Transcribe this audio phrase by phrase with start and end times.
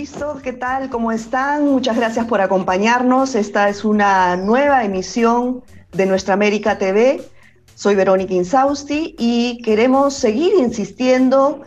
[0.00, 0.88] Listo, ¿qué tal?
[0.88, 1.66] ¿Cómo están?
[1.66, 3.34] Muchas gracias por acompañarnos.
[3.34, 5.62] Esta es una nueva emisión
[5.92, 7.20] de Nuestra América TV.
[7.74, 11.60] Soy Verónica Insausti y queremos seguir insistiendo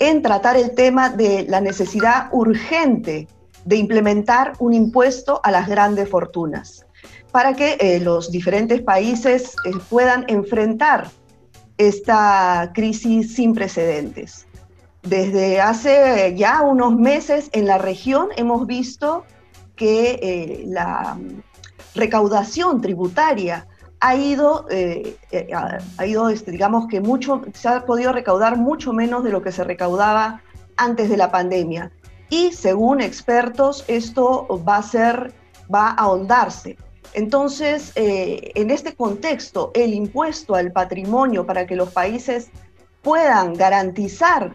[0.00, 3.28] en tratar el tema de la necesidad urgente
[3.64, 6.84] de implementar un impuesto a las grandes fortunas
[7.30, 11.08] para que eh, los diferentes países eh, puedan enfrentar
[11.78, 14.45] esta crisis sin precedentes.
[15.06, 19.24] Desde hace ya unos meses en la región hemos visto
[19.76, 21.16] que eh, la
[21.94, 23.68] recaudación tributaria
[24.00, 28.92] ha ido, eh, eh, ha ido este, digamos que mucho, se ha podido recaudar mucho
[28.92, 30.42] menos de lo que se recaudaba
[30.76, 31.92] antes de la pandemia.
[32.28, 35.32] Y según expertos, esto va a ser,
[35.72, 36.76] va a ahondarse.
[37.14, 42.50] Entonces, en este contexto, el impuesto al patrimonio para que los países
[43.02, 44.52] puedan garantizar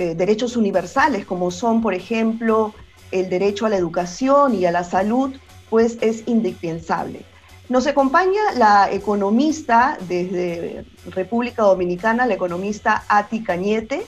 [0.00, 2.72] eh, derechos universales, como son, por ejemplo,
[3.10, 5.34] el derecho a la educación y a la salud,
[5.68, 7.20] pues es indispensable.
[7.68, 14.06] Nos acompaña la economista desde República Dominicana, la economista Ati Cañete.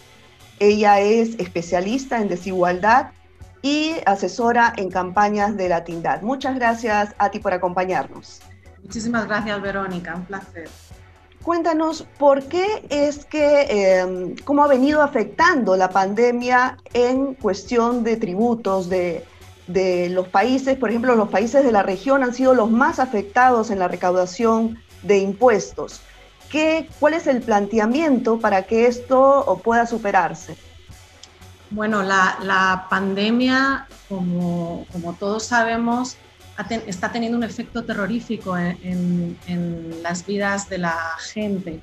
[0.59, 3.11] Ella es especialista en desigualdad
[3.61, 6.23] y asesora en campañas de la Tindad.
[6.23, 8.41] Muchas gracias, Ati, por acompañarnos.
[8.83, 10.15] Muchísimas gracias, Verónica.
[10.15, 10.71] Un placer.
[11.43, 18.17] Cuéntanos por qué es que, em, cómo ha venido afectando la pandemia en cuestión de
[18.17, 19.27] tributos, de,
[20.11, 23.79] los países, por ejemplo, los países de la región han sido los más afectados en
[23.79, 26.03] la recaudación de impuestos.
[26.51, 30.57] ¿Qué, ¿Cuál es el planteamiento para que esto pueda superarse?
[31.71, 36.19] Bueno, la, la pandemia, como, como todos sabemos,
[36.71, 39.37] está teniendo un efecto terrorífico en,
[40.03, 41.81] las vidas de la gente.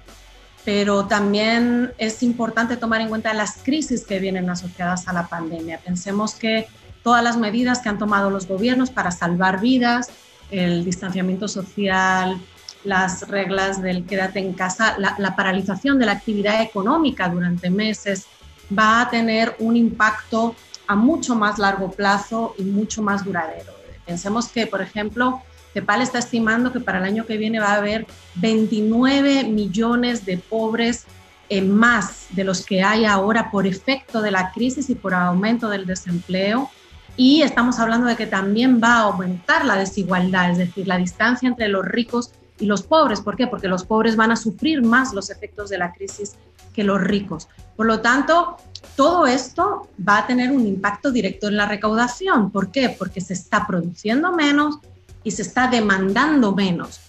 [0.66, 5.80] Pero también es importante tomar en cuenta las crisis que vienen asociadas a la pandemia.
[5.80, 6.68] Pensemos que
[7.04, 10.10] todas las medidas que han tomado los gobiernos para salvar vidas,
[10.52, 12.40] el distanciamiento social,
[12.84, 18.26] las reglas del quédate en casa, la, la, paralización de la actividad económica durante meses
[18.78, 20.56] va a tener un impacto
[20.88, 23.79] a mucho más largo plazo y mucho más duradero.
[24.10, 27.76] Pensemos que, por ejemplo, CEPAL está estimando que para el año que viene va a
[27.76, 31.06] haber 29 millones de pobres
[31.48, 35.70] en más de los que hay ahora por efecto de la crisis y por aumento
[35.70, 36.72] del desempleo.
[37.18, 41.48] Y estamos hablando de que también va a aumentar la desigualdad, es decir, la distancia
[41.48, 43.22] entre los ricos y los pobres.
[43.22, 43.46] ¿Por qué?
[43.46, 46.36] Porque los pobres van a sufrir más los efectos de la crisis
[46.74, 47.48] que los ricos.
[47.76, 48.58] Por lo tanto,
[48.96, 52.52] todo esto va a tener un impacto directo en la recaudación.
[52.52, 52.90] ¿Por qué?
[52.90, 54.80] Porque se está produciendo menos
[55.24, 57.00] y se está demandando menos.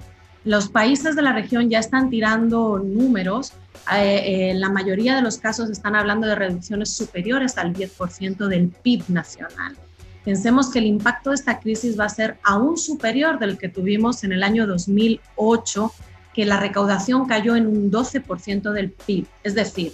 [0.44, 3.52] Los países de la región ya están tirando números.
[3.94, 8.68] Eh, en la mayoría de los casos están hablando de reducciones superiores al 10% del
[8.68, 9.76] PIB nacional.
[10.24, 14.22] Pensemos que el impacto de esta crisis va a ser aún superior del que tuvimos
[14.22, 15.92] en el año 2008,
[16.34, 19.26] que la recaudación cayó en un 12% del PIB.
[19.42, 19.92] Es decir,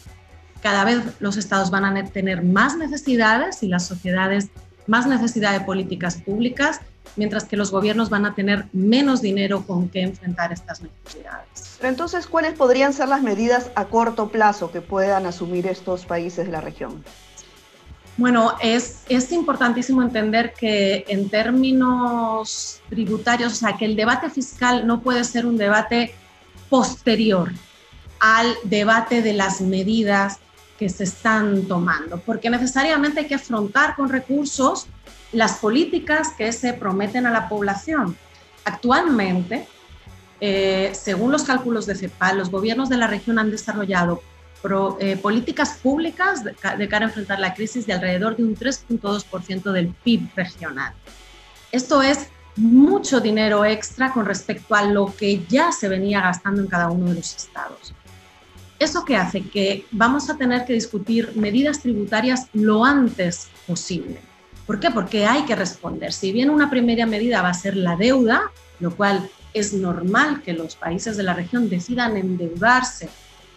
[0.63, 4.49] cada vez los estados van a tener más necesidades y las sociedades
[4.87, 6.81] más necesidad de políticas públicas,
[7.17, 11.77] mientras que los gobiernos van a tener menos dinero con que enfrentar estas necesidades.
[11.79, 16.47] Pero entonces, ¿cuáles podrían ser las medidas a corto plazo que puedan asumir estos países
[16.47, 17.05] de la región?
[18.17, 24.87] Bueno, es, es importantísimo entender que en términos tributarios, o sea, que el debate fiscal
[24.87, 26.15] no puede ser un debate
[26.71, 27.53] posterior
[28.19, 30.39] al debate de las medidas
[30.79, 34.87] que se están tomando, porque necesariamente hay que afrontar con recursos
[35.33, 38.17] las políticas que se prometen a la población.
[38.65, 39.67] Actualmente,
[40.41, 44.23] eh, según los cálculos de CEPAL, los gobiernos de la región han desarrollado
[44.99, 49.71] eh, políticas públicas de, de, cara a enfrentar la crisis de alrededor de un 3.2%
[49.71, 50.93] del PIB regional.
[51.71, 56.69] Esto es mucho dinero extra con respecto a lo que ya se venía gastando en
[56.69, 57.95] cada uno de los estados.
[58.79, 59.43] ¿Eso qué hace?
[59.43, 64.21] Que vamos a tener que discutir medidas tributarias lo antes posible.
[64.67, 64.91] ¿Por qué?
[64.91, 66.13] Porque hay que responder.
[66.13, 68.51] Si bien una primera medida va a ser la deuda,
[68.81, 73.09] lo cual es normal que los países de la región decidan endeudarse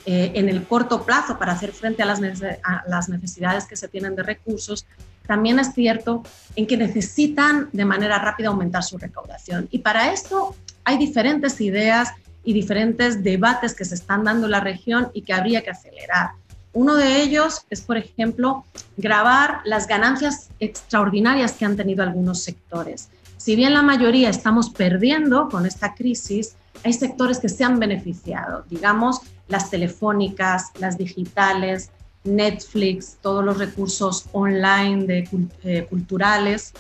[0.06, 3.90] eh, en el corto plazo para hacer frente a las, a las necesidades que se
[3.90, 4.86] tienen de recursos,
[5.28, 6.24] también es cierto
[6.56, 9.68] en que necesitan de manera rápida aumentar su recaudación.
[9.72, 10.56] Y para esto
[10.86, 12.14] hay diferentes ideas
[12.44, 16.32] y diferentes debates que se están dando en la región y que habría que acelerar.
[16.74, 18.64] Uno de ellos es, por ejemplo,
[18.96, 23.10] grabar las ganancias extraordinarias que han tenido algunos sectores.
[23.38, 28.66] Si bien la mayoría estamos perdiendo con esta crisis, hay sectores que se han beneficiado,
[28.70, 31.90] digamos, las telefónicas, las digitales,
[32.24, 35.30] Netflix, todos los recursos online de,
[35.64, 36.74] eh, culturales.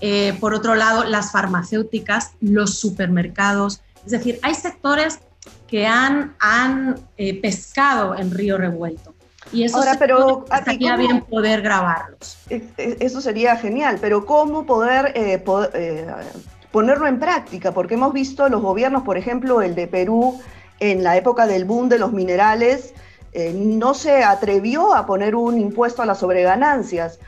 [0.00, 3.80] Eh, por otro lado, las farmacéuticas, los supermercados.
[4.04, 5.20] Es decir, hay sectores
[5.68, 9.14] que han, han eh, pescado en río revuelto.
[9.52, 12.38] Y eso Ahora, pero estaría bien poder grabarlos.
[12.48, 15.42] Eso sería genial, pero ¿cómo poder,
[16.70, 17.72] ponerlo en práctica?
[17.72, 20.40] Porque hemos visto los gobiernos, por ejemplo, el de Perú,
[20.78, 22.94] en la época del boom de los minerales,
[23.32, 27.20] eh, no se atrevió a poner un impuesto a las sobreganancias.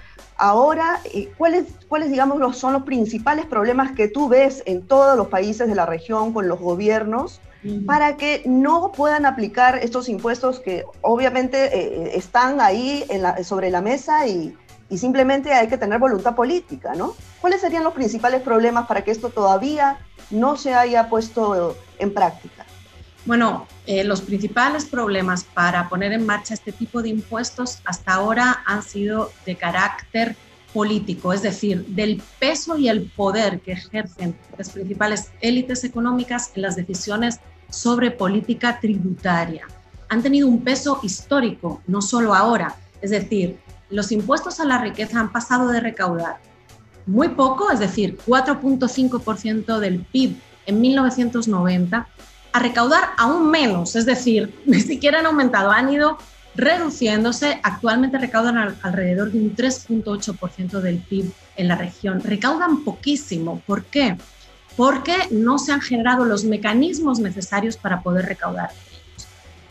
[0.44, 5.28] Ahora, eh, ¿cuáles, cuáles digamos, son los principales problemas que tú ves en todos los
[5.28, 7.40] países de la región con los gobiernos
[7.86, 13.04] para que no puedan aplicar estos impuestos que obviamente eh, están ahí
[13.44, 14.52] sobre la mesa y,
[14.90, 17.14] y, simplemente hay que tener voluntad política, ¿no?
[17.40, 19.98] ¿Cuáles serían los principales problemas para que esto todavía
[20.32, 22.66] no se haya puesto en práctica?
[23.24, 28.62] Bueno, eh, los principales problemas para poner en marcha este tipo de impuestos hasta ahora
[28.66, 30.34] han sido de carácter
[30.72, 36.62] político, es decir, del peso y el poder que ejercen las principales élites económicas en
[36.62, 37.38] las decisiones
[37.70, 39.66] sobre política tributaria.
[40.08, 42.76] Han tenido un peso histórico, no solo ahora.
[43.00, 43.58] Es decir,
[43.90, 46.38] los impuestos a la riqueza han pasado de recaudar
[47.06, 50.36] muy poco, es decir, 4.5% del PIB
[50.66, 52.06] en 1990,
[52.52, 56.18] a recaudar aún menos, es decir, ni siquiera han aumentado, han ido
[56.54, 62.20] reduciéndose, actualmente recaudan alrededor de un 3.8% del PIB en la región.
[62.20, 64.18] Recaudan poquísimo, ¿por qué?
[64.76, 68.70] Porque no se han generado los mecanismos necesarios para poder recaudar.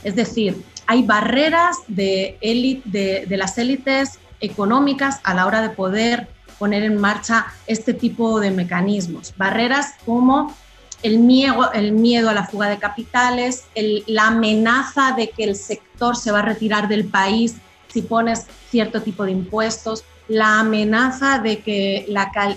[0.03, 2.37] Es decir, hay barreras de,
[2.85, 6.27] de, de las élites económicas a la hora de poder
[6.57, 9.33] poner en marcha este tipo de mecanismos.
[9.37, 10.55] Barreras como
[11.03, 13.65] el miedo, el miedo a la fuga de capitales,
[14.07, 17.55] la amenaza de que el sector se va a retirar del país
[17.91, 22.05] si pones cierto tipo de impuestos, la amenaza de que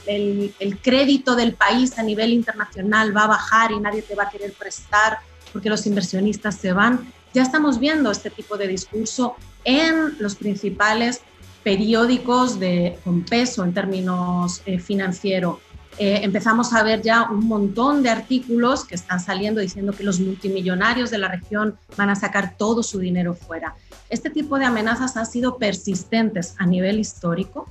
[0.07, 4.25] el, el, crédito del país a nivel internacional va a bajar y nadie te va
[4.25, 5.19] a querer prestar
[5.53, 7.13] porque los inversionistas se van.
[7.33, 11.23] Ya estamos viendo este tipo de discurso en los principales
[11.65, 15.59] periódicos de, con peso en términos eh, financieros
[15.99, 20.19] eh, empezamos a ver ya un montón de artículos que están saliendo diciendo que los
[20.19, 23.77] multimillonarios de la región van a sacar todo su dinero fuera.
[24.09, 27.69] Este tipo de amenazas han sido persistentes a nivel histórico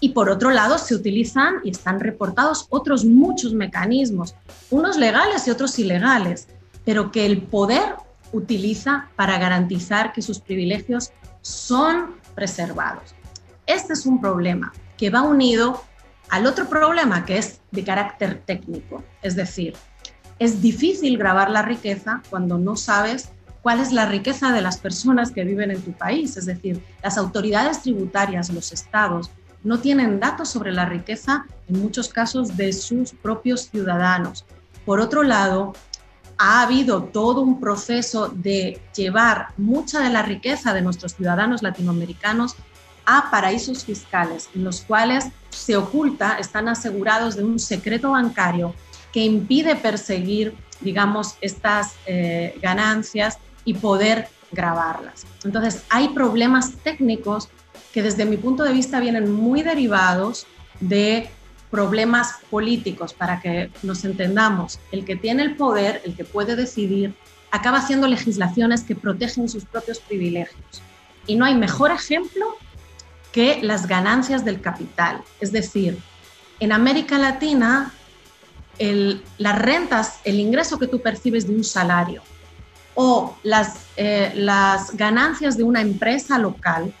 [0.00, 4.34] y por otro lado se utilizan y están reportados otros muchos mecanismos,
[4.70, 6.48] unos legales y otros ilegales,
[6.84, 7.96] pero que el poder
[8.32, 11.12] utiliza para garantizar que sus privilegios
[11.42, 13.14] son preservados.
[13.66, 15.82] Este es un problema que va unido
[16.28, 19.74] al otro problema que es de carácter técnico, es decir,
[20.38, 23.30] es difícil grabar la riqueza cuando no sabes
[23.62, 27.18] cuál es la riqueza de las personas que viven en tu país, es decir, las
[27.18, 29.30] autoridades tributarias, los estados,
[29.64, 34.44] no tienen datos sobre la riqueza en muchos casos de sus propios ciudadanos.
[34.84, 35.72] Por otro lado,
[36.38, 42.54] ha habido todo un proceso de llevar mucha de la riqueza de nuestros ciudadanos latinoamericanos
[43.06, 48.74] a paraísos fiscales, en los cuales se oculta, están asegurados de un secreto bancario
[49.12, 55.24] que impide perseguir, digamos, estas eh, ganancias y poder grabarlas.
[55.44, 57.48] Entonces, hay problemas técnicos
[57.92, 60.46] que desde mi punto de vista vienen muy derivados
[60.80, 61.30] de
[61.70, 64.78] problemas políticos, para que nos entendamos.
[64.92, 67.14] El que tiene el poder, el que puede decidir,
[67.50, 70.82] acaba haciendo legislaciones que protegen sus propios privilegios.
[71.26, 72.56] Y no hay mejor ejemplo
[73.36, 75.20] que las ganancias del capital.
[75.40, 75.98] Es decir,
[76.58, 77.92] en América Latina,
[78.78, 82.22] las rentas, el ingreso que tú percibes de un salario
[82.94, 86.94] o las, eh, las ganancias de una empresa local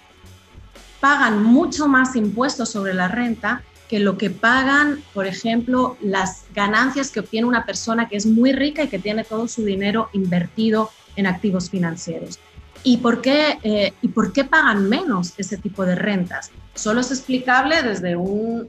[1.00, 7.10] pagan mucho más impuestos sobre la renta que lo que pagan, por ejemplo, las ganancias
[7.10, 10.90] que obtiene una persona que es muy rica y que tiene todo su dinero invertido
[11.14, 12.38] en activos financieros.
[12.88, 16.52] ¿Y por, qué, eh, ¿Y por qué pagan menos ese tipo de rentas?
[16.76, 18.68] Solo es explicable desde un,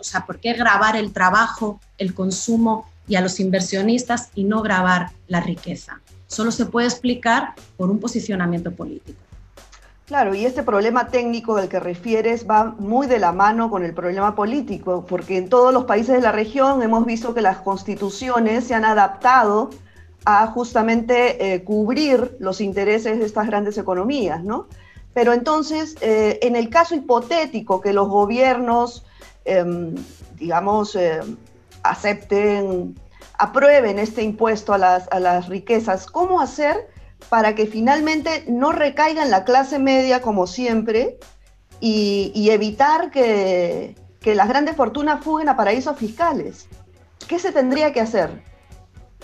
[0.00, 4.62] o sea, ¿por qué grabar el trabajo, el consumo y a los inversionistas y no
[4.62, 6.00] grabar la riqueza?
[6.28, 9.20] Solo se puede explicar por un posicionamiento político.
[10.06, 13.92] Claro, y este problema técnico del que refieres va muy de la mano con el
[13.92, 18.64] problema político, porque en todos los países de la región hemos visto que las constituciones
[18.64, 19.68] se han adaptado
[20.24, 24.66] a justamente eh, cubrir los intereses de estas grandes economías, ¿no?
[25.14, 29.04] Pero entonces, eh, en el caso hipotético que los gobiernos,
[29.44, 29.94] em,
[30.36, 31.36] digamos, em,
[31.82, 32.94] acepten,
[33.38, 36.88] aprueben este impuesto a las, a las riquezas, ¿cómo hacer
[37.28, 41.18] para que finalmente no recaiga en la clase media como siempre
[41.80, 43.94] y, evitar que,
[44.24, 46.66] las grandes fortunas fuguen a paraísos fiscales?
[47.28, 48.42] ¿Qué se tendría que hacer?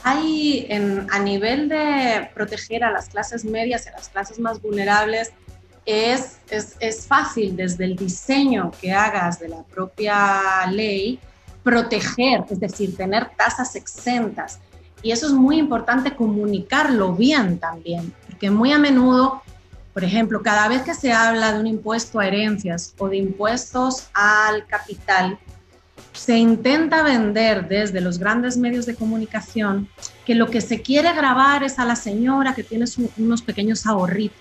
[0.02, 0.68] Hay,
[1.10, 5.32] a nivel de proteger a las clases medias y a las clases más vulnerables,
[5.86, 11.18] es, es, es, fácil desde el diseño que hagas de la propia ley
[11.62, 14.60] proteger, es decir, tener tasas exentas.
[15.02, 19.42] Y eso es muy importante comunicarlo bien también, porque muy a menudo,
[19.92, 24.08] por ejemplo, cada vez que se habla de un impuesto a herencias o de impuestos
[24.14, 25.38] al capital,
[26.14, 29.88] se intenta vender desde los grandes medios de comunicación
[30.24, 32.86] que lo que se quiere grabar es a la señora que tiene
[33.18, 34.38] unos pequeños ahorritos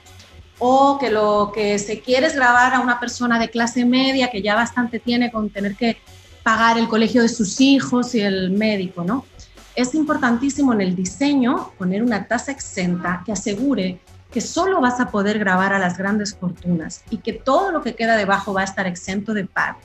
[0.60, 4.44] o que lo que se quiere es grabar a una persona de clase media que
[4.44, 5.98] ya bastante tiene con tener que
[6.44, 9.26] pagar el colegio de sus hijos y el médico, ¿no?
[9.76, 14.00] Es importantísimo en el diseño poner una tasa exenta que asegure
[14.32, 17.96] que solo vas a poder grabar a las grandes fortunas y que todo lo que
[17.96, 19.76] queda debajo va a estar exento de PAD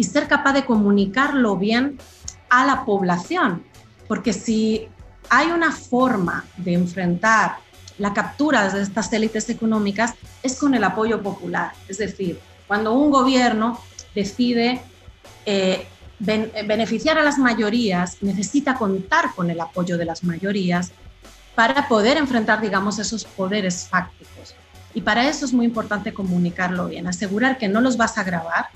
[0.00, 1.98] y ser capaz de comunicarlo bien
[2.48, 3.62] a la población,
[4.08, 4.88] porque si
[5.28, 7.58] hay una forma de enfrentar
[7.98, 13.10] la captura de estas élites económicas es con el apoyo popular, es decir, cuando un
[13.10, 13.78] gobierno
[14.14, 14.80] decide
[15.44, 15.86] eh,
[16.18, 20.92] beneficiar a las mayorías, necesita contar con el apoyo de las mayorías
[21.54, 24.54] para poder enfrentar, digamos, esos poderes fácticos.
[24.94, 28.70] Y para eso es muy importante comunicarlo bien, asegurar que no los vas a grabar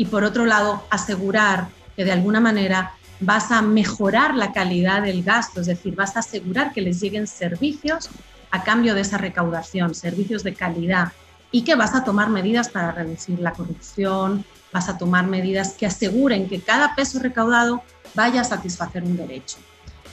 [0.00, 5.22] y por otro lado, asegurar que de alguna manera vas a mejorar la calidad del
[5.22, 8.08] gasto, es decir, vas a asegurar que les lleguen servicios
[8.50, 11.12] a cambio de esa recaudación, servicios de calidad,
[11.52, 14.42] y que vas a tomar medidas para reducir la corrupción,
[14.72, 17.82] vas a tomar medidas que aseguren que cada peso recaudado
[18.14, 19.58] vaya a satisfacer un derecho.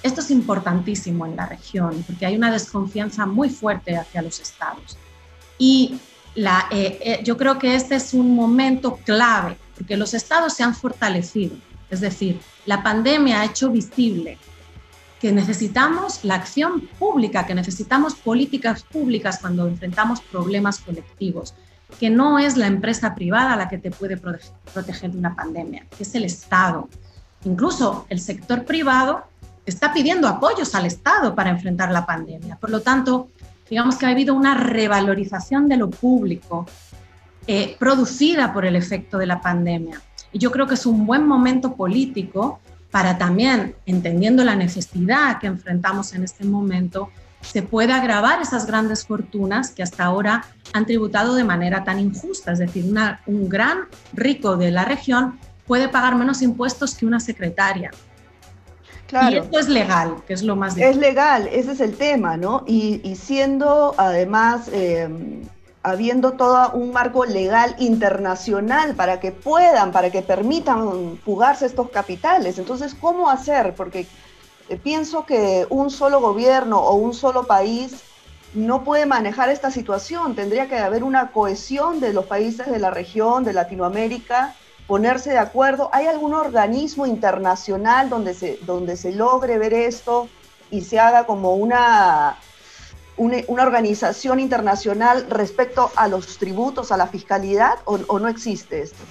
[0.03, 4.97] Esto es importantísimo en la región porque hay una desconfianza muy fuerte hacia los estados.
[5.57, 5.97] Y
[6.35, 10.63] la, eh, eh, yo creo que este es un momento clave porque los estados se
[10.63, 11.55] han fortalecido.
[11.89, 14.37] Es decir, la pandemia ha hecho visible
[15.21, 21.53] que necesitamos la acción pública, que necesitamos políticas públicas cuando enfrentamos problemas colectivos
[21.99, 26.03] que no es la empresa privada la que te puede proteger de una pandemia, que
[26.03, 26.89] es el Estado.
[27.45, 29.23] Incluso el sector privado
[29.65, 32.57] está pidiendo apoyos al Estado para enfrentar la pandemia.
[32.57, 33.29] Por lo tanto,
[33.69, 36.67] digamos que ha habido una revalorización de lo público
[37.47, 40.01] eh, producida por el efecto de la pandemia.
[40.31, 42.59] Y yo creo que es un buen momento político
[42.91, 47.09] para también, entendiendo la necesidad que enfrentamos en este momento,
[47.41, 52.51] se puede agravar esas grandes fortunas que hasta ahora han tributado de manera tan injusta.
[52.51, 52.85] Es decir,
[53.25, 57.91] un gran rico de la región puede pagar menos impuestos que una secretaria.
[59.07, 59.35] Claro.
[59.35, 60.95] Y esto es legal, que es lo más difícil.
[60.95, 62.63] Es legal, ese es el tema, ¿no?
[62.67, 65.43] Y, siendo además, em,
[65.87, 72.59] habiendo todo un marco legal internacional para que puedan, para que permitan fugarse estos capitales.
[72.59, 73.73] Entonces, ¿cómo hacer?
[73.73, 74.05] Porque
[74.67, 78.03] eh, pienso que un solo gobierno o un solo país
[78.53, 80.35] no puede manejar esta situación.
[80.35, 84.55] Tendría que haber una cohesión de los países de la región, de Latinoamérica,
[84.87, 85.89] ponerse de acuerdo.
[85.93, 90.27] ¿Hay algún organismo internacional donde se, donde se logre ver esto
[90.69, 92.35] y se haga como una,
[93.17, 99.03] una, organización internacional respecto a los tributos, a la fiscalidad, o no existe esto?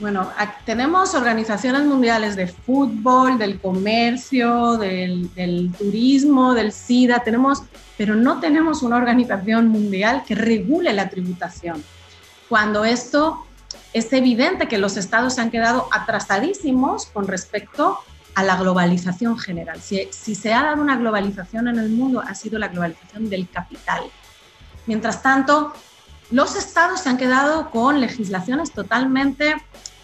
[0.00, 0.30] Bueno,
[0.64, 5.28] tenemos organizaciones mundiales de fútbol, del comercio, del,
[5.76, 7.64] turismo, del SIDA, tenemos,
[7.96, 11.82] pero no tenemos una organización mundial que regule la tributación.
[12.48, 13.44] Cuando esto
[13.92, 17.98] es evidente que los estados se han quedado atrasadísimos con respecto
[18.38, 19.80] a la globalización general.
[19.80, 23.50] Si, si se ha dado una globalización en el mundo, ha sido la globalización del
[23.50, 24.04] capital.
[24.86, 25.72] Mientras tanto,
[26.30, 29.56] los estados se han quedado con legislaciones totalmente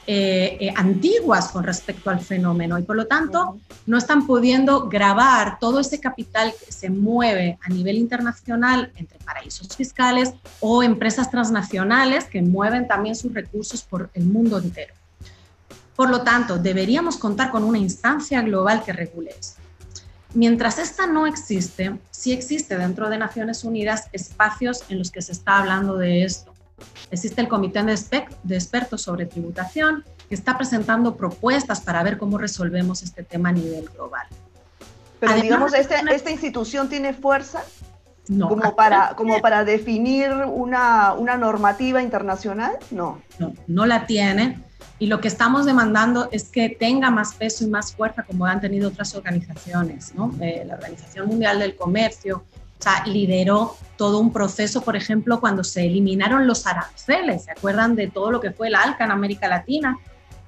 [0.08, 5.60] eh, eh, antiguas con respecto al fenómeno y por lo tanto no están pudiendo grabar
[5.60, 12.24] todo ese capital que se mueve a nivel internacional entre paraísos fiscales o empresas transnacionales
[12.24, 14.92] que mueven también sus recursos por el mundo entero.
[15.96, 19.60] Por lo tanto, deberíamos contar con una instancia global que regule esto.
[20.34, 25.32] Mientras esta no existe, sí existe dentro de Naciones Unidas espacios en los que se
[25.32, 26.54] está hablando de esto
[27.10, 33.02] Existe el Comité de Expertos sobre Tributación que está presentando propuestas para ver cómo resolvemos
[33.02, 34.26] este tema a nivel global.
[35.20, 37.62] Pero digamos, este, ¿esta institución tiene fuerza?
[38.28, 38.48] No.
[38.48, 42.78] Como para, como para definir una, una normativa internacional?
[42.90, 43.20] No.
[43.38, 44.63] No, no la tiene.
[44.98, 48.60] Y lo que estamos demandando es que tenga más peso y más fuerza como han
[48.60, 50.12] tenido otras organizaciones.
[50.40, 52.44] Eh, la Organización Mundial del Comercio,
[52.78, 57.96] O sea, lideró todo un proceso, por ejemplo, cuando se eliminaron los aranceles, ¿se acuerdan
[57.96, 59.98] de todo lo que fue el ALCA en América Latina?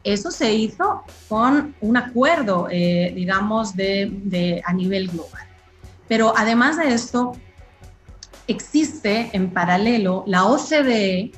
[0.06, 5.46] Eso se hizo con un acuerdo, eh, digamos, de, a nivel global.
[6.06, 7.36] Pero además de esto,
[8.46, 11.32] existe en paralelo la OCDE,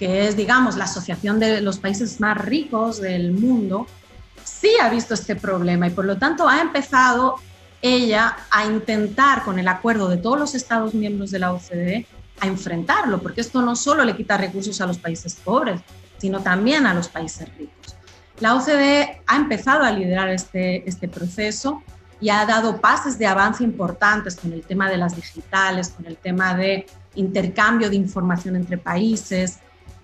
[0.00, 3.86] que es, digamos, la Asociación de los Países Más Ricos del Mundo,
[4.42, 7.36] sí ha visto este problema y por lo tanto ha empezado
[7.82, 12.06] ella a intentar, con el acuerdo de todos los Estados miembros de la OCDE,
[12.40, 15.82] a enfrentarlo, porque esto no solo le quita recursos a los países pobres,
[16.16, 17.94] sino también a los países ricos.
[18.38, 21.82] La OCDE ha empezado a liderar este, este proceso
[22.22, 26.16] y ha dado pases de avance importantes con el tema de las digitales, con el
[26.16, 29.58] tema de intercambio de información entre países.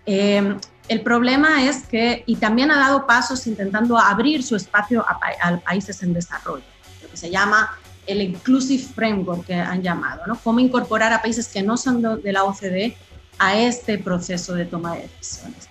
[0.06, 0.56] Eh,
[0.88, 5.56] el problema es que, y también ha dado pasos intentando abrir su espacio a, a,
[5.58, 6.64] países en desarrollo,
[7.02, 10.38] lo que se llama el Inclusive Framework que han llamado, ¿no?
[10.42, 12.96] Cómo incorporar a países que no son de la OCDE
[13.38, 15.68] a este proceso de toma de decisiones.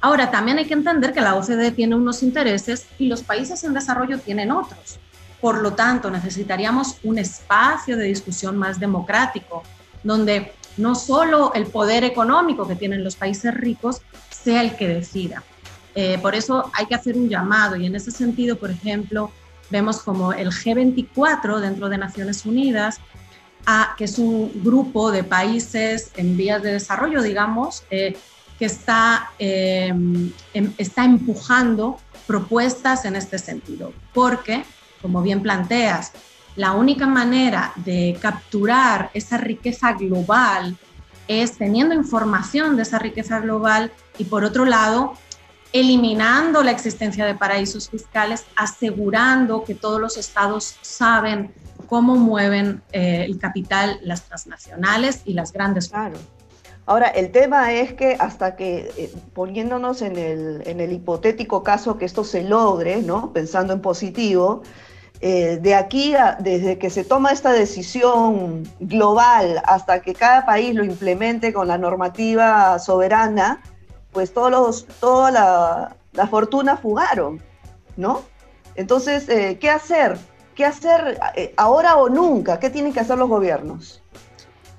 [0.00, 3.72] Ahora, también hay que entender que la OCDE tiene unos intereses y los países en
[3.72, 4.98] desarrollo tienen otros.
[5.40, 9.62] Por lo tanto, necesitaríamos un espacio de discusión más democrático,
[10.02, 15.42] donde no solo el poder económico que tienen los países ricos sea el que decida.
[15.94, 19.30] Eh, por eso hay que hacer un llamado y en ese sentido, por ejemplo,
[19.70, 23.00] vemos como el G24 dentro de Naciones Unidas,
[23.96, 28.16] que es un grupo de países en vías de desarrollo, digamos, eh,
[28.58, 34.64] que está, em, em, está empujando propuestas en este sentido, porque,
[35.02, 36.12] como bien planteas,
[36.56, 40.76] la única manera de capturar esa riqueza global
[41.28, 45.14] es teniendo información de esa riqueza global y por otro lado,
[45.72, 51.52] eliminando la existencia de paraísos fiscales, asegurando que todos los estados saben
[51.88, 55.88] cómo mueven eh, el capital las transnacionales y las grandes.
[55.88, 56.16] Claro.
[56.86, 61.98] Ahora, el tema es que hasta que, eh, poniéndonos en el, en el, hipotético caso
[61.98, 63.32] que esto se logre, ¿no?
[63.32, 64.62] pensando en positivo,
[65.20, 70.84] eh, de aquí, desde que se toma esta decisión global hasta que cada país lo
[70.84, 73.62] implemente con la normativa soberana,
[74.12, 77.42] pues todos los, toda la, fortuna fugaron,
[77.96, 78.22] ¿no?
[78.74, 80.18] Entonces, eh, ¿qué hacer?
[80.54, 81.18] ¿Qué hacer
[81.56, 82.58] ahora o nunca?
[82.58, 84.02] ¿Qué tienen que hacer los gobiernos?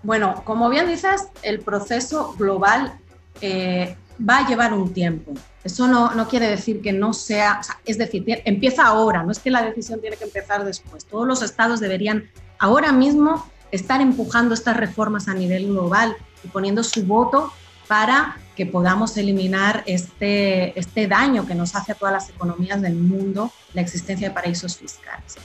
[0.03, 2.99] Bueno, como bien dices, el proceso global
[3.41, 5.33] eh, va a llevar un tiempo.
[5.63, 9.51] Eso no, no quiere decir que no sea, es decir, empieza ahora, no es que
[9.51, 11.05] la decisión tiene que empezar después.
[11.05, 16.83] Todos los estados deberían ahora mismo estar empujando estas reformas a nivel global y poniendo
[16.83, 17.51] su voto
[17.87, 22.95] para que podamos eliminar este, este daño que nos hace a todas las economías del
[22.95, 25.35] mundo la existencia de paraísos fiscales.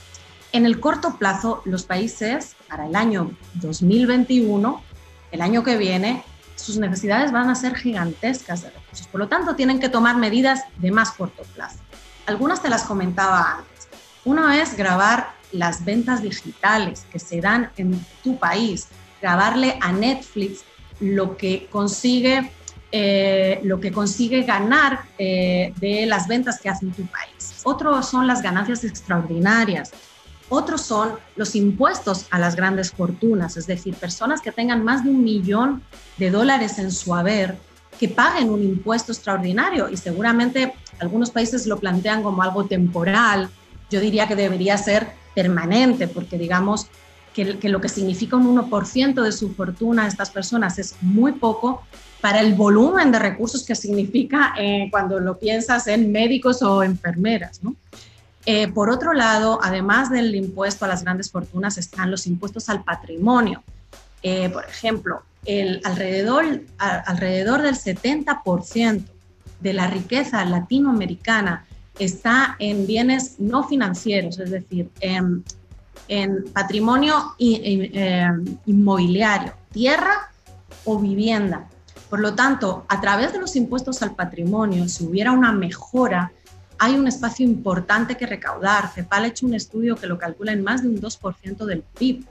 [0.51, 4.81] En el corto plazo, los países para el año 2021,
[5.31, 6.23] el año que viene,
[6.63, 9.07] sus necesidades van a ser gigantescas de recursos.
[9.07, 11.79] Por lo tanto, tienen que tomar medidas de más corto plazo.
[12.25, 13.89] Algunas te las comentaba antes.
[14.23, 18.87] Uno es grabar las ventas digitales que se dan en tu país,
[19.21, 20.63] grabarle a Netflix
[21.01, 22.49] lo que consigue,
[22.91, 27.59] eh, lo que consigue ganar eh, de las ventas que hace en tu país.
[27.65, 29.91] Otro son las ganancias extraordinarias
[30.49, 35.09] otros son los impuestos a las grandes fortunas, es decir, personas que tengan más de
[35.09, 35.83] un millón
[36.17, 37.57] de dólares en su haber,
[37.99, 43.49] que paguen un impuesto extraordinario y seguramente algunos países lo plantean como algo temporal.
[43.89, 46.87] Yo diría que debería ser permanente, porque digamos
[47.33, 51.83] que, lo que significa un 1% de su fortuna a estas personas es muy poco
[52.21, 57.61] para el volumen de recursos que significa eh, cuando lo piensas en médicos o enfermeras.
[57.63, 57.75] ¿no?
[58.45, 62.83] Eh, por otro lado, además del impuesto a las grandes fortunas, están los impuestos al
[62.83, 63.63] patrimonio.
[64.21, 69.03] Eh, por ejemplo, el alrededor, alrededor del 70%
[69.59, 71.65] de la riqueza latinoamericana
[71.99, 75.43] está en bienes no financieros, es decir, en,
[76.53, 78.27] patrimonio eh,
[78.65, 80.31] inmobiliario, tierra
[80.83, 81.67] o vivienda.
[82.09, 86.31] Por lo tanto, a través de los impuestos al patrimonio, si hubiera una mejora
[86.83, 88.91] hay un espacio importante que recaudar.
[88.93, 92.25] CEPAL ha hecho un estudio que lo calcula en más de un 2% del PIB.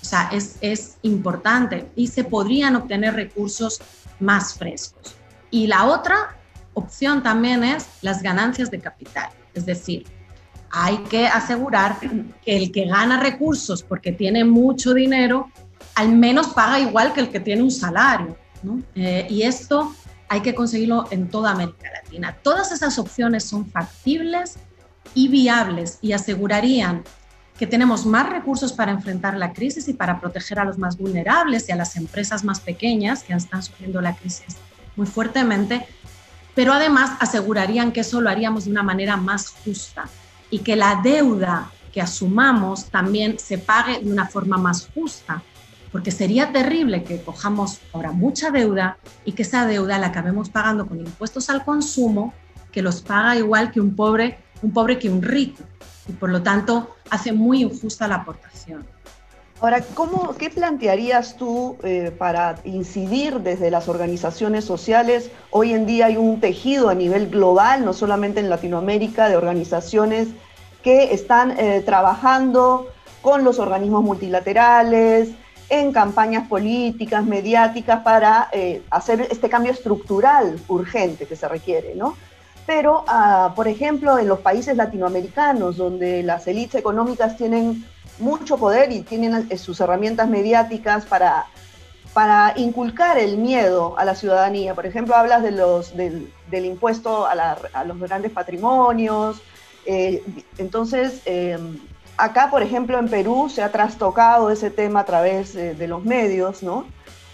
[0.00, 3.80] O sea, es, es importante y se podrían obtener recursos
[4.18, 5.14] más frescos.
[5.50, 6.38] Y la otra
[6.72, 9.28] opción también es las ganancias de capital.
[9.52, 10.06] Es decir,
[10.70, 15.50] hay que asegurar que el que gana recursos porque tiene mucho dinero,
[15.96, 18.38] al menos paga igual que el que tiene un salario.
[18.62, 18.82] ¿no?
[18.94, 19.94] Eh, y esto
[20.32, 22.34] hay que conseguirlo en toda América Latina.
[22.42, 24.56] Todas esas opciones son factibles
[25.14, 27.04] y viables y asegurarían
[27.58, 31.68] que tenemos más recursos para enfrentar la crisis y para proteger a los más vulnerables
[31.68, 34.56] y a las empresas más pequeñas que están sufriendo la crisis
[34.96, 35.86] muy fuertemente,
[36.54, 40.04] pero además asegurarían que eso lo haríamos de una manera más justa
[40.48, 45.42] y que la deuda que asumamos también se pague de una forma más justa,
[45.92, 50.86] porque sería terrible que cojamos ahora mucha deuda y que esa deuda la acabemos pagando
[50.86, 52.32] con impuestos al consumo,
[52.72, 55.62] que los paga igual que un pobre, un pobre que un rico
[56.08, 58.84] y por lo tanto hace muy injusta la aportación.
[59.60, 65.30] Ahora, ¿cómo, ¿qué plantearías tú eh, para incidir desde las organizaciones sociales?
[65.50, 70.28] Hoy en día hay un tejido a nivel global, no solamente en Latinoamérica, de organizaciones
[70.82, 72.88] que están eh, trabajando
[73.20, 75.28] con los organismos multilaterales,
[75.72, 82.14] en campañas políticas, mediáticas, para eh, hacer este cambio estructural urgente que se requiere, ¿no?
[82.66, 87.84] pero ah, por ejemplo en los países latinoamericanos donde las élites económicas tienen
[88.18, 91.46] mucho poder y tienen eh, sus herramientas mediáticas para,
[92.12, 94.74] para inculcar el miedo a la ciudadanía.
[94.74, 99.40] Por ejemplo, hablas de los, del, impuesto a, los grandes patrimonios.
[99.86, 100.22] Eh,
[100.58, 101.78] entonces, em,
[102.22, 106.62] acá, por ejemplo, en Perú se ha trastocado ese tema a través de los medios,
[106.62, 106.86] ¿no?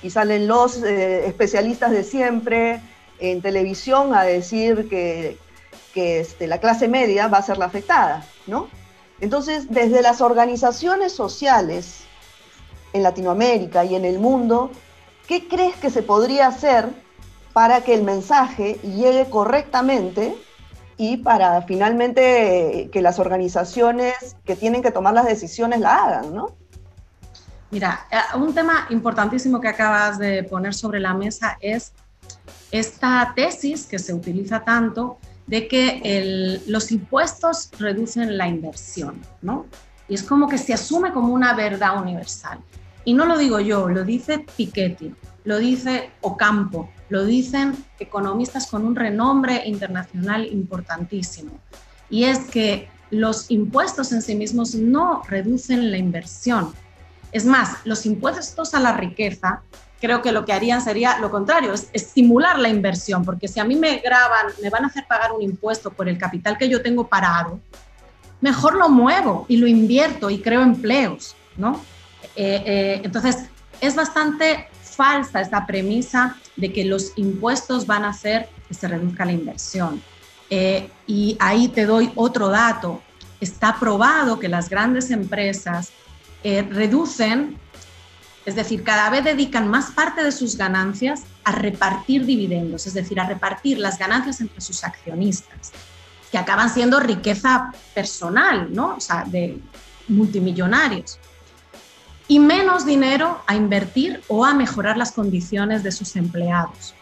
[0.03, 2.81] Y salen los eh, especialistas de siempre,
[3.19, 5.37] en televisión a decir que,
[5.95, 8.69] este, la clase media va a ser la afectada, ¿no?
[9.21, 12.05] Entonces, desde las organizaciones sociales
[12.93, 14.71] en Latinoamérica y en el mundo,
[15.27, 16.89] ¿qué crees que se podría hacer
[17.53, 20.37] para que el mensaje llegue correctamente
[20.99, 26.57] y para finalmente que las organizaciones que tienen que tomar las decisiones la hagan, ¿no?
[27.71, 31.93] Mira, eh, un tema importantísimo que acabas de poner sobre la mesa es
[32.73, 39.67] esta tesis que se utiliza tanto de que los impuestos reducen la inversión, ¿no?
[40.09, 42.59] Y es como que se asume como una verdad universal.
[43.05, 48.87] Y no lo digo yo, lo dice Piketty, lo dice Ocampo, lo dicen economistas con
[48.87, 51.59] un renombre internacional importantísimo.
[52.11, 56.73] Y es que los impuestos en sí mismos no reducen la inversión.
[57.33, 59.63] Es más, los impuestos a la riqueza
[60.01, 63.65] creo que lo que harían sería lo contrario, es estimular la inversión, porque si a
[63.65, 66.83] mí me graban, me van a hacer pagar un impuesto por el capital que yo
[66.83, 67.61] tengo parado,
[68.41, 71.81] mejor lo muevo y lo invierto y creo empleos, ¿no?
[72.37, 73.47] Eh, eh, entonces,
[73.81, 74.68] es bastante
[74.99, 80.03] falsa esta premisa de que los impuestos van a hacer que se reduzca la inversión.
[80.51, 83.01] Eh, y ahí te doy otro dato.
[83.41, 85.93] Está probado que las grandes empresas
[86.43, 87.59] reducen
[88.49, 93.21] es decir, cada vez dedican más parte de sus ganancias a repartir dividendos, es decir,
[93.21, 95.71] a repartir las ganancias entre sus accionistas,
[96.33, 98.97] que acaban siendo riqueza personal, ¿no?
[98.97, 99.61] O sea, de
[100.09, 101.19] multimillonarios.
[102.29, 106.95] Y menos dinero a invertir o a mejorar las condiciones de sus empleados.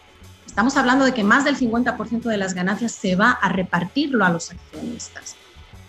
[0.45, 4.29] Estamos hablando de que más del 50% de las ganancias se va a repartirlo a
[4.29, 5.35] los accionistas.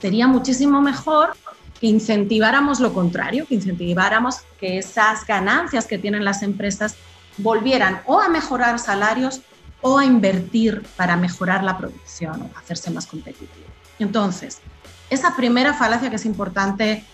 [0.01, 1.35] Sería muchísimo mejor
[1.81, 6.97] que incentiváramos lo contrario, que incentiváramos que esas ganancias que tienen las empresas
[7.39, 9.41] volvieran o a mejorar salarios
[9.81, 13.67] o a invertir para mejorar la producción o hacerse más competitivo.
[13.99, 14.59] Entonces,
[15.09, 17.05] esa primera falacia que es importante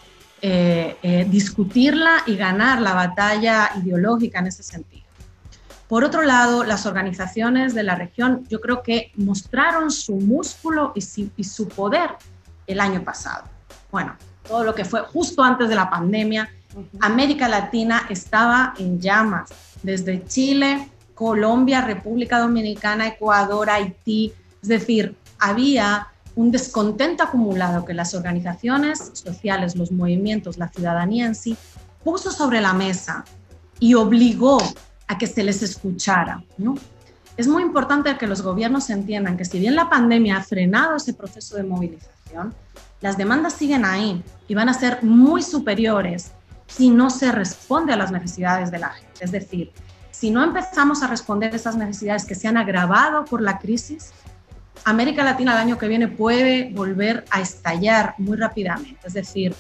[0.47, 5.07] eh, eh, discutirla y ganar la batalla ideológica en ese sentido.
[5.89, 11.31] Por otro lado, las organizaciones de la región yo creo que mostraron su músculo y,
[11.35, 12.11] y su poder
[12.67, 13.45] el año pasado.
[13.91, 16.51] Bueno, todo lo que fue justo antes de la pandemia,
[17.01, 19.49] América Latina estaba en llamas,
[19.83, 28.15] desde Chile, Colombia, República Dominicana, Ecuador, Haití, es decir, había un descontento acumulado que las
[28.15, 31.57] organizaciones sociales, los movimientos, la ciudadanía en sí,
[32.03, 33.25] puso sobre la mesa
[33.79, 34.59] y obligó
[35.07, 36.43] a que se les escuchara.
[37.37, 41.15] Es muy importante que los gobiernos entiendan que si bien la pandemia ha frenado ese
[41.15, 42.55] proceso de movilización,
[43.01, 46.33] las demandas siguen ahí y van a ser muy superiores
[46.67, 49.25] si no se responde a las necesidades de la gente.
[49.25, 49.73] Es decir,
[50.11, 54.13] si no empezamos a responder a esas necesidades que se han agravado por la crisis,
[54.85, 58.99] América Latina el año que viene puede volver a estallar muy rápidamente.
[59.05, 59.55] Es decir,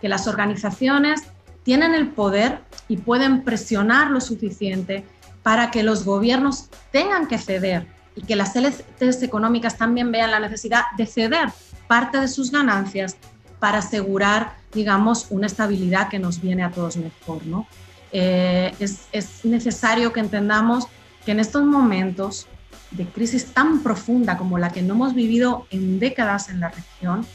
[0.00, 1.22] que las organizaciones
[1.62, 5.04] tienen el poder y pueden presionar lo suficiente
[5.42, 10.40] para que los gobiernos tengan que ceder y que las élites económicas también vean la
[10.40, 11.48] necesidad de ceder
[11.86, 13.16] parte de sus ganancias
[13.58, 17.66] para asegurar, digamos, una estabilidad que nos viene a todos mejor, ¿no?
[18.12, 20.86] Eh, es, es necesario que entendamos
[21.24, 22.46] que en estos momentos
[22.90, 27.26] de crisis tan profunda como la que no hemos vivido en décadas en la región,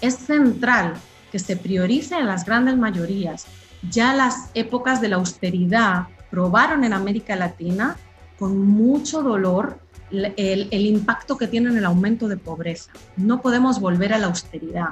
[0.00, 0.94] es central
[1.30, 3.46] que se priorice en las grandes mayorías.
[3.90, 7.96] Ya las épocas de la austeridad probaron en América Latina
[8.38, 9.78] con mucho dolor
[10.10, 12.90] el, impacto que tiene en el aumento de pobreza.
[13.16, 14.88] No podemos volver a la austeridad.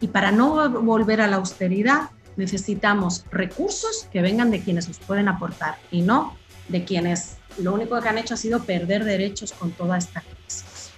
[0.00, 5.28] Y para no volver a la austeridad necesitamos recursos que vengan de quienes nos pueden
[5.28, 6.36] aportar y no
[6.68, 10.90] de quienes lo único que han hecho ha sido perder derechos con toda esta crisis.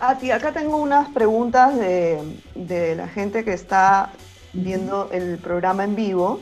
[0.00, 2.20] A ti, acá tengo unas preguntas de,
[2.54, 4.10] de, la gente que está
[4.52, 6.40] viendo el programa en vivo.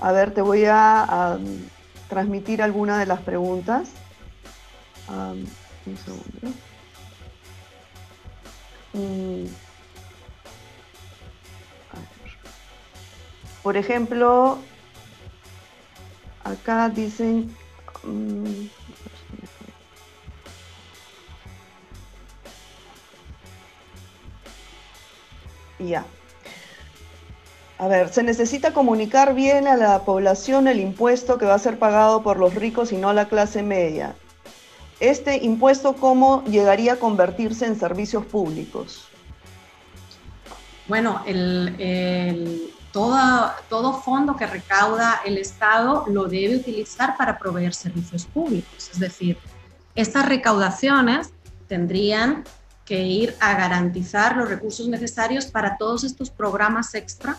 [0.00, 1.38] A ver, te voy a, a
[2.08, 3.90] transmitir alguna de las preguntas.
[5.08, 5.44] Um,
[5.86, 6.56] un segundo.
[8.94, 9.46] Mm.
[13.62, 14.58] Por ejemplo,
[16.44, 17.54] acá dicen...
[18.04, 18.68] Um,
[25.82, 26.04] Ya.
[27.78, 31.78] A ver, se necesita comunicar bien a la población el impuesto que va a ser
[31.78, 34.14] pagado por los ricos y no la clase media.
[35.00, 39.08] Este impuesto, ¿cómo llegaría a convertirse en servicios públicos?
[40.86, 48.90] Bueno, el, todo, fondo que recauda el Estado lo debe utilizar para proveer servicios públicos.
[48.92, 49.38] Es decir,
[49.94, 51.32] estas recaudaciones
[51.66, 52.44] tendrían
[52.84, 57.36] que ir a garantizar los recursos necesarios para todos estos programas extra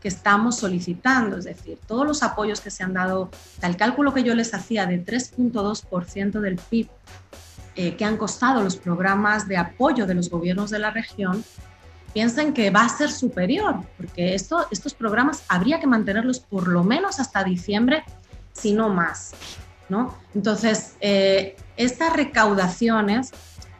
[0.00, 4.22] que estamos solicitando, es decir, todos los apoyos que se han dado, tal cálculo que
[4.22, 6.88] yo les hacía de 3.2% del PIB
[7.76, 11.42] eh, que han costado los programas de apoyo de los gobiernos de la región,
[12.14, 16.84] piensen que va a ser superior, porque esto, estos programas habría que mantenerlos por lo
[16.84, 18.04] menos hasta diciembre,
[18.52, 19.32] si no más.
[19.88, 20.16] ¿no?
[20.34, 23.32] Entonces, eh, estas recaudaciones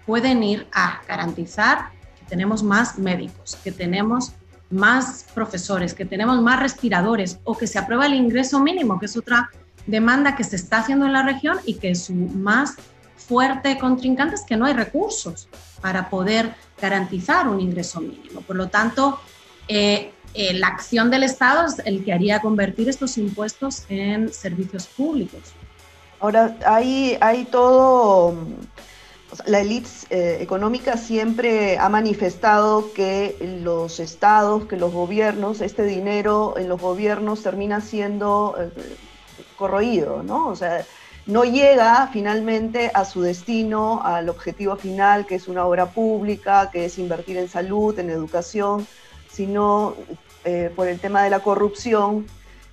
[0.04, 4.32] pueden ir a garantizar que tenemos más médicos, que tenemos
[4.70, 9.16] más profesores, que tenemos más respiradores o que se aprueba el ingreso mínimo, que es
[9.16, 9.50] otra
[9.86, 12.76] demanda que se está haciendo en la región y que su más
[13.26, 15.48] fuerte contrincante es que no hay recursos
[15.80, 18.40] para poder garantizar un ingreso mínimo.
[18.42, 19.20] Por lo tanto,
[19.68, 24.86] eh, eh, la acción del Estado es el que haría convertir estos impuestos en servicios
[24.86, 25.52] públicos.
[26.20, 28.34] Ahora, hay, hay todo
[29.46, 36.54] la élite eh, económica siempre ha manifestado que los estados, que los gobiernos, este dinero
[36.56, 38.70] en los gobiernos termina siendo eh,
[39.56, 40.48] corroído, ¿no?
[40.48, 40.84] O sea,
[41.26, 46.84] no llega finalmente a su destino, al objetivo final, que es una obra pública, que
[46.84, 48.86] es invertir en salud, en educación,
[49.30, 49.94] sino
[50.44, 52.26] eh, por el tema de la corrupción,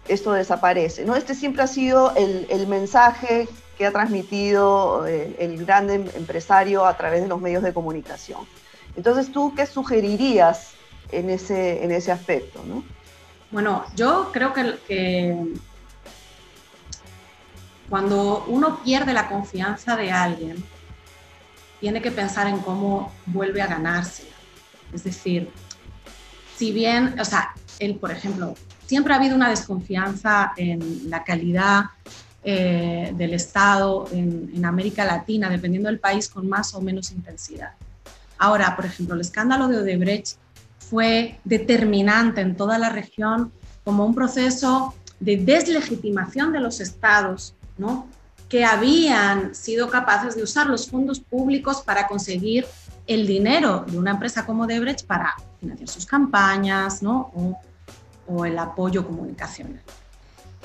[0.08, 1.06] esto desaparece.
[1.06, 1.16] ¿no?
[1.16, 6.86] Este siempre ha sido el, el mensaje que ha transmitido eh, el gran em, empresario
[6.86, 8.42] a través de los medios de comunicación.
[8.98, 10.74] Entonces, ¿tú qué sugerirías
[11.12, 12.62] en ese, en ese aspecto?
[12.68, 12.84] ¿no?
[13.50, 15.54] Bueno, yo creo que
[17.91, 20.63] cuando uno pierde la confianza de alguien,
[21.82, 24.32] tiene que pensar en cómo vuelve a ganársela.
[24.93, 25.49] Es decir,
[26.56, 31.84] si bien, o sea, él, por ejemplo, siempre ha habido una desconfianza en la calidad
[32.45, 37.73] eh, del Estado en, América Latina, dependiendo del país, con más o menos intensidad.
[38.38, 40.38] Ahora, por ejemplo, el escándalo de Odebrecht
[40.77, 43.51] fue determinante en toda la región
[43.84, 48.08] como un proceso de deslegitimación de los estados, ¿no?
[48.48, 52.65] que habían sido capaces de usar los fondos públicos para conseguir
[53.08, 57.32] el dinero de una empresa como Odebrecht para financiar sus campañas ¿no?
[58.28, 59.82] o, el apoyo comunicacional.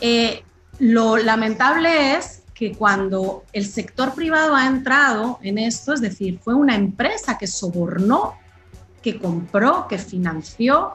[0.00, 0.44] Eh,
[0.78, 6.54] lo lamentable es que cuando el sector privado ha entrado en esto, es decir, fue
[6.54, 8.34] una empresa que sobornó,
[9.02, 10.94] que compró, que financió,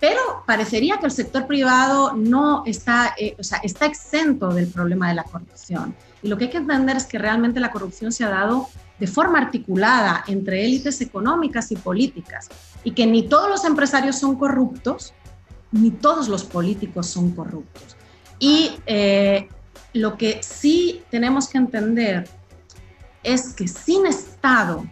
[0.00, 5.08] pero parecería que el sector privado no está, eh, o sea, está exento del problema
[5.08, 5.94] de la corrupción.
[6.22, 9.06] Y lo que hay que entender es que realmente la corrupción se ha dado de
[9.06, 12.48] forma articulada entre élites económicas y políticas,
[12.84, 15.14] y que ni todos los empresarios son corruptos,
[15.70, 17.96] ni todos los políticos son corruptos.
[18.38, 19.48] Y eh,
[19.92, 22.28] lo que sí tenemos que entender
[23.22, 24.84] es que sin Estado,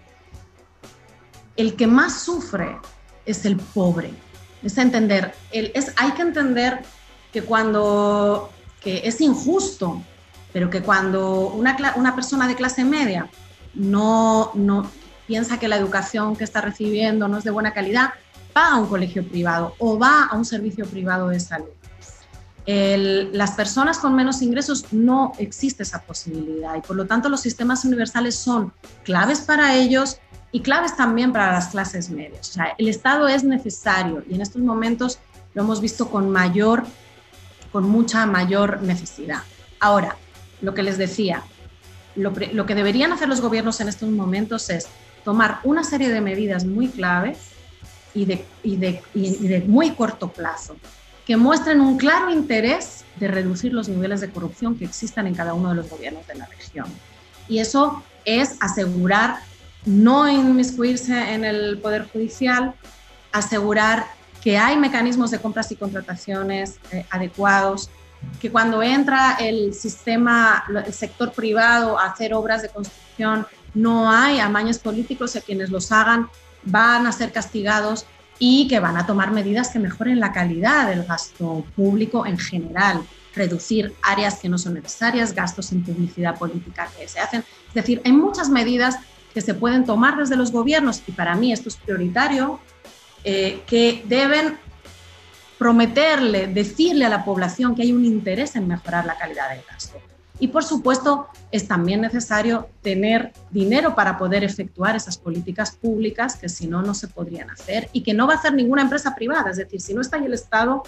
[1.57, 2.77] el que más sufre
[3.25, 4.13] es el pobre.
[4.63, 6.81] Es entender, es, hay que entender
[7.33, 10.03] que cuando, que es injusto,
[10.53, 13.29] pero que cuando una, una persona de clase media
[13.75, 14.91] no, no
[15.27, 18.11] piensa que la educación que está recibiendo no es de buena calidad,
[18.57, 21.69] va a un colegio privado o va a un servicio privado de salud.
[22.67, 27.85] Las personas con menos ingresos no existe esa posibilidad y por lo tanto los sistemas
[27.85, 28.73] universales son
[29.05, 30.19] claves para ellos
[30.51, 32.51] y claves también para las clases medias.
[32.51, 35.19] O sea, el Estado es necesario y en estos momentos
[35.55, 36.85] lo hemos visto con mayor,
[37.71, 39.43] con mucha mayor necesidad.
[39.79, 40.17] Ahora,
[40.61, 41.45] lo que les decía,
[42.17, 44.89] lo, que deberían hacer los gobiernos en estos momentos es
[45.25, 47.39] tomar una serie de medidas muy claves
[48.15, 50.77] y de muy corto plazo
[51.27, 55.55] que muestren un claro interés de reducir los niveles de corrupción que existan en cada
[55.55, 56.87] uno de los gobiernos de la región.
[57.49, 59.41] Y eso es asegurar
[59.85, 62.75] no inmiscuirse en el Poder Judicial,
[63.33, 64.07] asegurar
[64.41, 67.91] que hay mecanismos de compras y contrataciones eh, adecuados,
[68.41, 74.39] que cuando entra el sistema, el sector privado a hacer obras de construcción, no hay
[74.39, 76.29] amaños políticos y quienes los hagan
[76.65, 78.07] van a ser castigados
[78.39, 83.03] y que van a tomar medidas que mejoren la calidad del gasto público en general,
[83.35, 87.45] reducir áreas que no son necesarias, gastos en publicidad política que se hacen.
[87.69, 88.97] Es decir, hay muchas medidas
[89.33, 92.59] que se pueden tomar desde los gobiernos y para mí esto es prioritario,
[93.25, 94.59] eh, que deben
[95.59, 99.99] prometerle, decirle a la población que hay un interés en mejorar la calidad del gasto.
[100.39, 106.49] Y por supuesto, es también necesario tener dinero para poder efectuar esas políticas públicas que
[106.49, 109.51] si no, no se podrían hacer y que no va a hacer ninguna empresa privada.
[109.51, 110.83] Es decir, si no está ahí el Estado,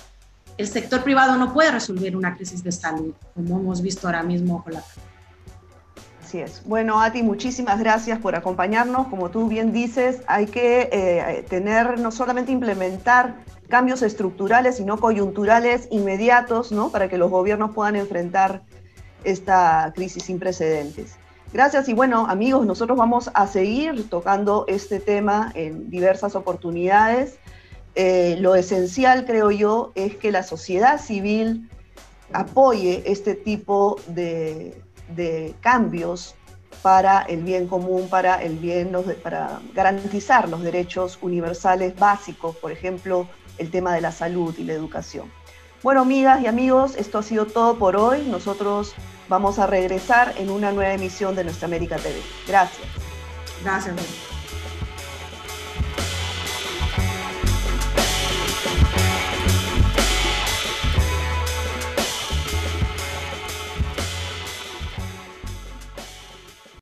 [0.59, 4.63] el sector privado no puede resolver una crisis de salud, como hemos visto ahora mismo
[4.63, 4.85] con la
[6.23, 6.63] Así es.
[6.67, 9.07] Bueno, Ati, muchísimas gracias por acompañarnos.
[9.07, 13.37] Como tú bien dices, hay que eh, tener, no solamente implementar
[13.69, 16.91] cambios estructurales, sino coyunturales inmediatos, ¿no?
[16.91, 18.61] Para que los gobiernos puedan enfrentar
[19.25, 21.17] esta crisis sin precedentes.
[21.53, 27.39] Gracias y bueno, amigos, nosotros vamos a seguir tocando este tema en diversas oportunidades.
[27.95, 31.69] Eh, lo esencial, creo yo, es que la sociedad civil
[32.33, 34.83] apoye este tipo de,
[35.61, 36.35] cambios
[36.83, 43.27] para el bien común, para el bien, para garantizar los derechos universales básicos, por ejemplo,
[43.57, 45.38] el tema de la salud y la educación.
[45.83, 48.27] Bueno, amigas y amigos, esto ha sido todo por hoy.
[48.29, 48.95] Nosotros
[49.29, 52.21] vamos a regresar en una nueva emisión de Nuestra América TV.
[52.47, 52.89] Gracias.
[53.63, 54.38] Gracias.